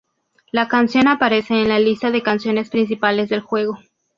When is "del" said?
3.29-3.41